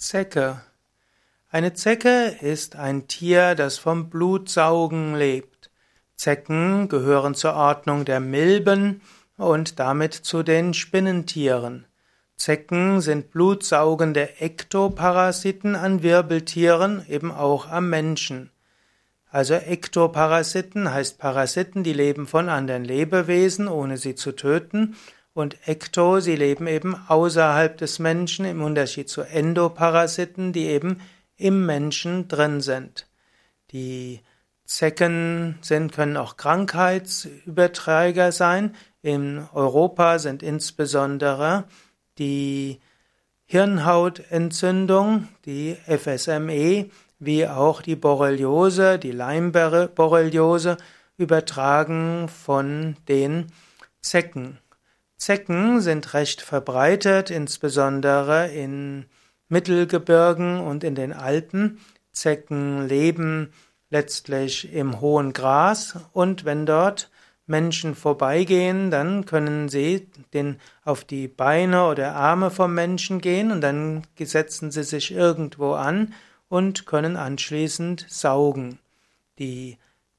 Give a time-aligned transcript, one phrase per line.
[0.00, 0.62] Zecke.
[1.50, 5.70] Eine Zecke ist ein Tier, das vom Blutsaugen lebt.
[6.16, 9.02] Zecken gehören zur Ordnung der Milben
[9.36, 11.84] und damit zu den Spinnentieren.
[12.34, 18.50] Zecken sind blutsaugende Ektoparasiten an Wirbeltieren, eben auch am Menschen.
[19.28, 24.96] Also Ektoparasiten heißt Parasiten, die leben von anderen Lebewesen, ohne sie zu töten
[25.40, 31.00] und Ekto, sie leben eben außerhalb des Menschen im Unterschied zu Endoparasiten, die eben
[31.36, 33.08] im Menschen drin sind.
[33.72, 34.20] Die
[34.64, 38.76] Zecken sind, können auch Krankheitsüberträger sein.
[39.02, 41.64] In Europa sind insbesondere
[42.18, 42.80] die
[43.46, 50.76] Hirnhautentzündung, die FSME, wie auch die Borreliose, die Leimborreliose,
[51.16, 53.48] übertragen von den
[54.00, 54.58] Zecken.
[55.20, 59.04] Zecken sind recht verbreitet, insbesondere in
[59.50, 61.78] Mittelgebirgen und in den Alpen.
[62.10, 63.52] Zecken leben
[63.90, 67.10] letztlich im hohen Gras und wenn dort
[67.46, 73.60] Menschen vorbeigehen, dann können sie den auf die Beine oder Arme vom Menschen gehen und
[73.60, 76.14] dann setzen sie sich irgendwo an
[76.48, 78.78] und können anschließend saugen.
[79.38, 79.76] Die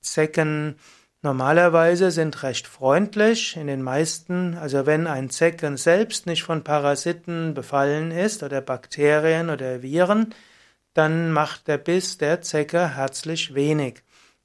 [0.00, 0.76] Zecken
[1.24, 7.54] normalerweise sind recht freundlich in den meisten, also wenn ein Zecken selbst nicht von Parasiten
[7.54, 10.34] befallen ist oder Bakterien oder Viren,
[10.92, 14.02] dann macht der Biss der Zecke herzlich wenig.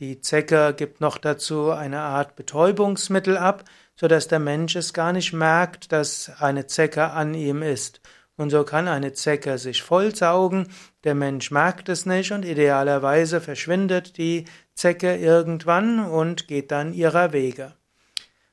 [0.00, 3.64] Die Zecke gibt noch dazu eine Art Betäubungsmittel ab,
[3.94, 8.00] so dass der Mensch es gar nicht merkt, dass eine Zecke an ihm ist.
[8.36, 10.68] Und so kann eine Zecke sich vollsaugen,
[11.04, 17.32] der Mensch merkt es nicht und idealerweise verschwindet die Zecke irgendwann und geht dann ihrer
[17.32, 17.74] Wege.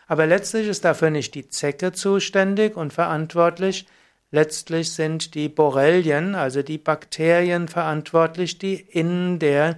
[0.06, 3.86] Aber letztlich ist dafür nicht die Zecke zuständig und verantwortlich.
[4.30, 9.76] Letztlich sind die Borrelien, also die Bakterien, verantwortlich, die in der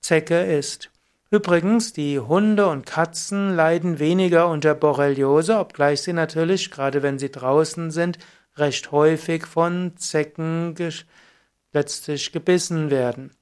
[0.00, 0.90] Zecke ist.
[1.30, 7.30] Übrigens, die Hunde und Katzen leiden weniger unter Borreliose, obgleich sie natürlich, gerade wenn sie
[7.30, 8.18] draußen sind,
[8.56, 10.74] recht häufig von Zecken
[11.72, 13.32] letztlich gebissen werden.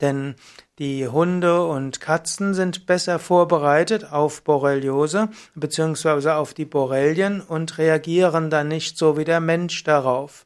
[0.00, 0.34] Denn
[0.82, 6.30] die Hunde und Katzen sind besser vorbereitet auf Borreliose bzw.
[6.30, 10.44] auf die Borrelien und reagieren dann nicht so wie der Mensch darauf.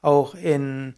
[0.00, 0.94] Auch in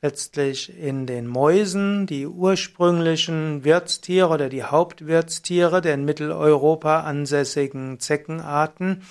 [0.00, 9.02] letztlich in den Mäusen, die ursprünglichen Wirtstiere oder die Hauptwirtstiere der in Mitteleuropa ansässigen Zeckenarten,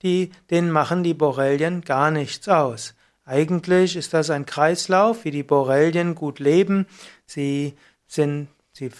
[0.00, 2.94] die, denen machen die Borrelien gar nichts aus.
[3.26, 6.86] Eigentlich ist das ein Kreislauf, wie die Borrelien gut leben.
[7.26, 7.74] Sie
[8.06, 8.48] sind,
[8.80, 8.90] sie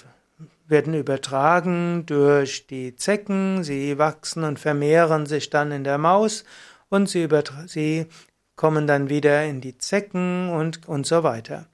[0.68, 6.44] werden übertragen durch die Zecken, sie wachsen und vermehren sich dann in der Maus
[6.90, 7.28] und sie,
[7.66, 8.06] sie
[8.56, 11.66] kommen dann wieder in die Zecken und, und so weiter.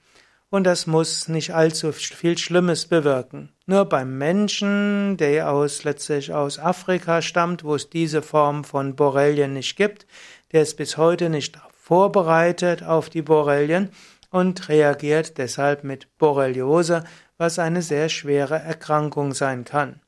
[0.49, 3.51] Und das muss nicht allzu viel Schlimmes bewirken.
[3.65, 9.53] Nur beim Menschen, der aus, letztlich aus Afrika stammt, wo es diese Form von Borrelien
[9.53, 10.07] nicht gibt,
[10.53, 13.89] der ist bis heute nicht vorbereitet auf die Borrelien
[14.29, 17.03] und reagiert deshalb mit Borreliose,
[17.37, 19.99] was eine sehr schwere Erkrankung sein kann.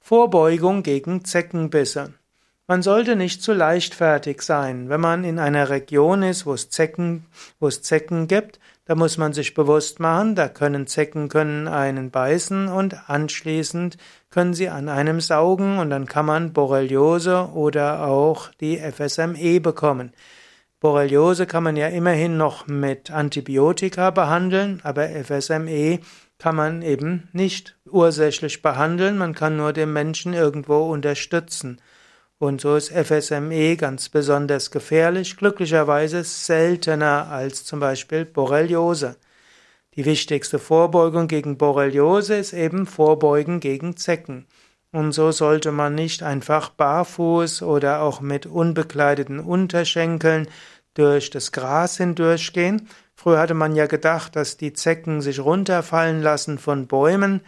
[0.00, 2.14] Vorbeugung gegen Zeckenbisse.
[2.66, 4.88] Man sollte nicht zu leichtfertig sein.
[4.88, 7.26] Wenn man in einer Region ist, wo es Zecken,
[7.58, 12.10] wo es Zecken gibt, Da muss man sich bewusst machen, da können Zecken können einen
[12.10, 13.96] beißen und anschließend
[14.30, 20.12] können sie an einem saugen und dann kann man Borreliose oder auch die FSME bekommen.
[20.80, 26.00] Borreliose kann man ja immerhin noch mit Antibiotika behandeln, aber FSME
[26.38, 31.82] kann man eben nicht ursächlich behandeln, man kann nur den Menschen irgendwo unterstützen.
[32.38, 39.16] Und so ist FSME ganz besonders gefährlich, glücklicherweise seltener als zum Beispiel Borreliose.
[39.96, 44.46] Die wichtigste Vorbeugung gegen Borreliose ist eben Vorbeugen gegen Zecken.
[44.92, 50.48] Und so sollte man nicht einfach barfuß oder auch mit unbekleideten Unterschenkeln
[50.94, 52.88] durch das Gras hindurchgehen.
[53.14, 57.42] Früher hatte man ja gedacht, dass die Zecken sich runterfallen lassen von Bäumen.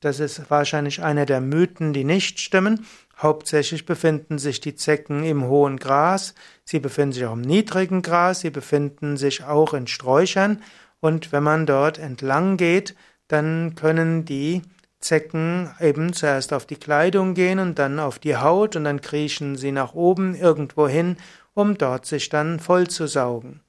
[0.00, 2.86] Das ist wahrscheinlich einer der Mythen, die nicht stimmen.
[3.20, 6.34] Hauptsächlich befinden sich die Zecken im hohen Gras,
[6.64, 10.62] sie befinden sich auch im niedrigen Gras, sie befinden sich auch in Sträuchern
[11.00, 12.94] und wenn man dort entlang geht,
[13.26, 14.62] dann können die
[15.00, 19.56] Zecken eben zuerst auf die Kleidung gehen und dann auf die Haut und dann kriechen
[19.56, 21.16] sie nach oben irgendwo hin,
[21.54, 23.60] um dort sich dann vollzusaugen.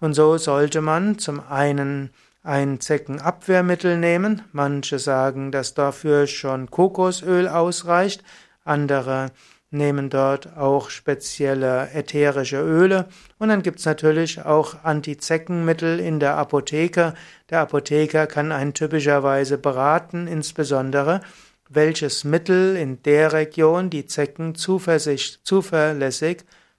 [0.00, 2.10] Und so sollte man zum einen
[2.42, 8.22] ein Zeckenabwehrmittel nehmen, manche sagen, dass dafür schon Kokosöl ausreicht,
[8.64, 9.30] andere
[9.70, 13.08] nehmen dort auch spezielle ätherische Öle
[13.38, 17.14] und dann gibt's natürlich auch Antizeckenmittel in der Apotheke.
[17.50, 21.20] Der Apotheker kann einen typischerweise beraten, insbesondere
[21.68, 25.38] welches Mittel in der Region die Zecken zuverlässig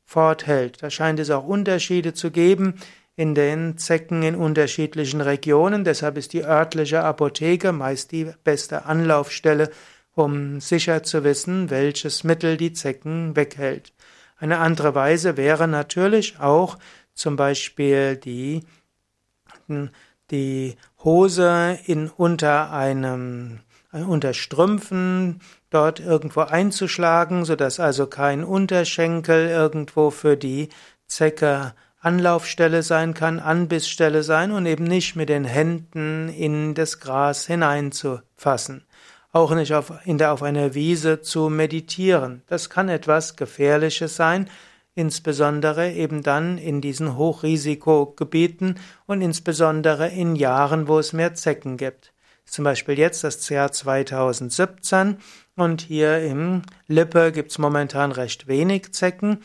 [0.06, 0.82] forthält.
[0.82, 2.76] Da scheint es auch Unterschiede zu geben
[3.18, 5.84] in den Zecken in unterschiedlichen Regionen.
[5.84, 9.72] Deshalb ist die örtliche Apotheke meist die beste Anlaufstelle
[10.18, 13.94] um sicher zu wissen, welches Mittel die Zecken weghält.
[14.38, 16.78] Eine andere Weise wäre natürlich auch
[17.14, 18.64] zum Beispiel die,
[20.32, 23.60] die Hose in unter einem
[23.92, 30.70] unter Strümpfen dort irgendwo einzuschlagen, so dass also kein Unterschenkel irgendwo für die
[31.08, 37.48] Zecke Anlaufstelle sein kann, Anbissstelle sein und eben nicht mit den Händen in das Gras
[37.48, 38.87] hineinzufassen
[39.32, 42.42] auch nicht auf, in der, auf einer Wiese zu meditieren.
[42.48, 44.50] Das kann etwas Gefährliches sein,
[44.96, 52.14] insbesondere eben dann in diesen Hochrisikogebieten und insbesondere in Jahren, wo es mehr Zecken gibt.
[52.46, 55.18] Zum Beispiel jetzt das Jahr 2017
[55.56, 59.44] und hier im Lippe gibt es momentan recht wenig Zecken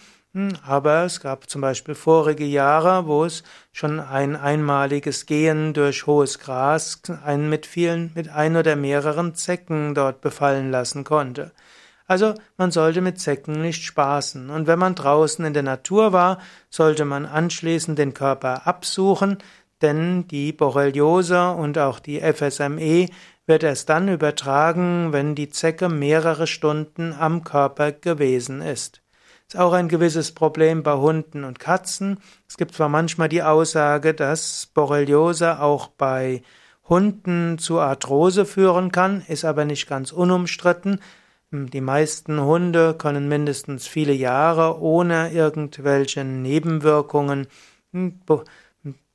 [0.64, 6.38] aber es gab zum Beispiel vorige Jahre, wo es schon ein einmaliges Gehen durch hohes
[6.38, 11.52] Gras einen mit vielen, mit ein oder mehreren Zecken dort befallen lassen konnte.
[12.06, 14.49] Also man sollte mit Zecken nicht spaßen.
[14.49, 16.38] Und wenn man draußen in der Natur war,
[16.70, 19.38] sollte man anschließend den Körper absuchen,
[19.82, 23.08] denn die Borreliose und auch die FSME
[23.46, 29.01] wird erst dann übertragen, wenn die Zecke mehrere Stunden am Körper gewesen ist.
[29.52, 32.20] Ist auch ein gewisses Problem bei Hunden und Katzen.
[32.49, 36.40] Es gibt zwar manchmal die Aussage, dass Borreliose auch bei
[36.88, 41.00] Hunden zu Arthrose führen kann, ist aber nicht ganz unumstritten.
[41.50, 47.46] Die meisten Hunde können mindestens viele Jahre ohne irgendwelche Nebenwirkungen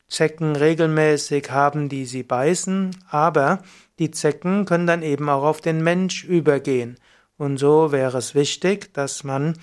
[0.07, 3.63] Zecken regelmäßig haben, die sie beißen, aber
[3.97, 6.99] die Zecken können dann eben auch auf den Mensch übergehen.
[7.39, 9.55] Und so wäre es wichtig, dass man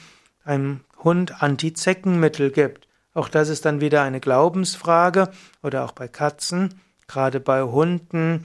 [0.44, 2.88] einem Hund Antizeckenmittel gibt.
[3.12, 5.30] Auch das ist dann wieder eine Glaubensfrage
[5.62, 6.80] oder auch bei Katzen.
[7.06, 8.44] Gerade bei Hunden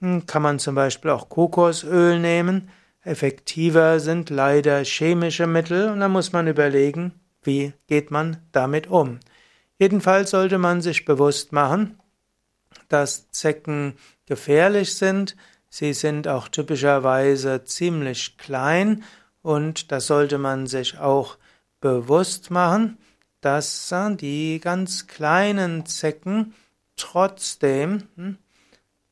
[0.00, 2.70] hm, kann man zum Beispiel auch Kokosöl nehmen.
[3.02, 7.12] Effektiver sind leider chemische Mittel und da muss man überlegen,
[7.42, 9.20] wie geht man damit um.
[9.78, 11.98] Jedenfalls sollte man sich bewusst machen,
[12.88, 13.94] dass Zecken
[14.26, 15.36] gefährlich sind.
[15.70, 19.04] Sie sind auch typischerweise ziemlich klein
[19.42, 21.36] und da sollte man sich auch
[21.80, 22.98] bewusst machen,
[23.40, 26.54] dass die ganz kleinen Zecken
[26.96, 28.38] trotzdem hm,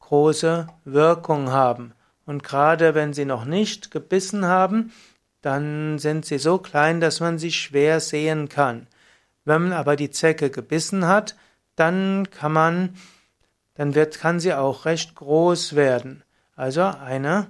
[0.00, 1.92] große Wirkung haben.
[2.24, 4.92] Und gerade wenn sie noch nicht gebissen haben,
[5.42, 8.88] dann sind sie so klein, dass man sie schwer sehen kann.
[9.44, 11.36] Wenn man aber die Zecke gebissen hat,
[11.76, 12.96] dann kann man,
[13.74, 16.24] dann wird, kann sie auch recht groß werden.
[16.56, 17.46] Also eine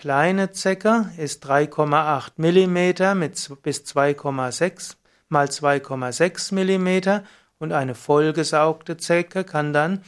[0.00, 4.96] Kleine Zecke ist 3,8 mm mit bis 2,6
[5.28, 7.22] mal 2,6 mm
[7.58, 10.02] und eine vollgesaugte Zecke kann dann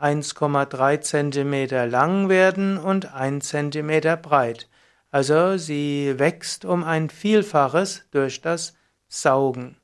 [0.00, 4.70] 1,3 cm lang werden und 1 cm breit.
[5.10, 8.72] Also sie wächst um ein Vielfaches durch das
[9.06, 9.76] Saugen.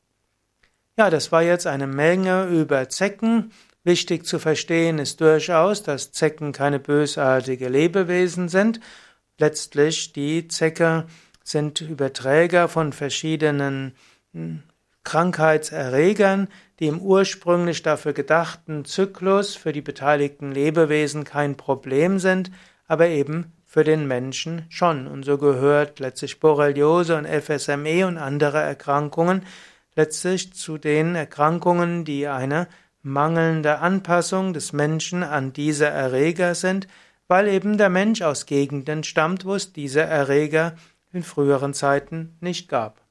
[0.97, 3.53] Ja, das war jetzt eine Menge über Zecken.
[3.85, 8.81] Wichtig zu verstehen ist durchaus, dass Zecken keine bösartige Lebewesen sind.
[9.39, 11.07] Letztlich die Zecke
[11.43, 13.95] sind Überträger von verschiedenen
[14.33, 14.63] hm,
[15.05, 16.49] Krankheitserregern,
[16.79, 22.51] die im ursprünglich dafür gedachten Zyklus für die beteiligten Lebewesen kein Problem sind,
[22.87, 25.07] aber eben für den Menschen schon.
[25.07, 29.47] Und so gehört letztlich Borreliose und FSME und andere Erkrankungen
[29.95, 32.69] letztlich zu den Erkrankungen, die eine
[33.03, 36.87] mangelnde Anpassung des Menschen an diese Erreger sind,
[37.33, 40.75] weil eben der Mensch aus Gegenden stammt, wo es diese Erreger
[41.15, 43.02] in früheren Zeiten nicht gab.